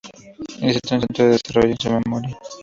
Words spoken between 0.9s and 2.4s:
un centro de desarrollo en su memoria.